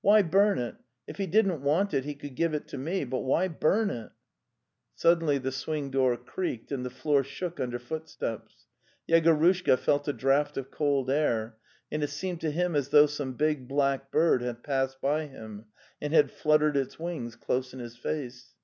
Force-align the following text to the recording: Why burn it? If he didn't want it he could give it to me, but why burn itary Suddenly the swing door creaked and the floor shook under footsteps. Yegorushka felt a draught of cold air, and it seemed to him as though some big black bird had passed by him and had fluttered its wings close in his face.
Why 0.00 0.22
burn 0.22 0.58
it? 0.58 0.76
If 1.06 1.18
he 1.18 1.26
didn't 1.26 1.60
want 1.60 1.92
it 1.92 2.06
he 2.06 2.14
could 2.14 2.36
give 2.36 2.54
it 2.54 2.66
to 2.68 2.78
me, 2.78 3.04
but 3.04 3.18
why 3.18 3.48
burn 3.48 3.88
itary 3.88 4.12
Suddenly 4.94 5.36
the 5.36 5.52
swing 5.52 5.90
door 5.90 6.16
creaked 6.16 6.72
and 6.72 6.86
the 6.86 6.88
floor 6.88 7.22
shook 7.22 7.60
under 7.60 7.78
footsteps. 7.78 8.64
Yegorushka 9.06 9.78
felt 9.78 10.08
a 10.08 10.14
draught 10.14 10.56
of 10.56 10.70
cold 10.70 11.10
air, 11.10 11.58
and 11.92 12.02
it 12.02 12.08
seemed 12.08 12.40
to 12.40 12.50
him 12.50 12.74
as 12.74 12.88
though 12.88 13.04
some 13.04 13.34
big 13.34 13.68
black 13.68 14.10
bird 14.10 14.40
had 14.40 14.62
passed 14.64 15.02
by 15.02 15.26
him 15.26 15.66
and 16.00 16.14
had 16.14 16.30
fluttered 16.30 16.78
its 16.78 16.98
wings 16.98 17.36
close 17.36 17.74
in 17.74 17.78
his 17.78 17.94
face. 17.94 18.54